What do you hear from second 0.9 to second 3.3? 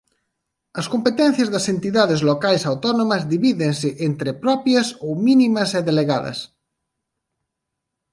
competencias das entidades locais autónomas